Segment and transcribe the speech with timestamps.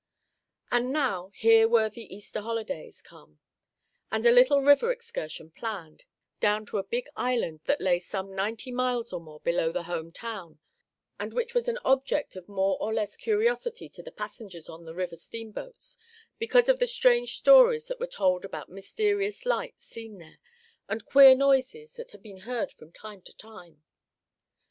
[0.71, 3.37] And now, here were the Easter holidays come,
[4.11, 6.05] and a little river excursion planned,
[6.39, 10.11] down to a big island that lay some ninety miles or more below the home
[10.11, 10.57] town,
[11.19, 14.95] and which was an object of more or less curiosity to the passengers on the
[14.95, 15.97] river steamboats,
[16.39, 20.39] because of the strange stories that were told about mysterious lights seen there,
[20.89, 23.83] and queer noises that had been heard from time to time.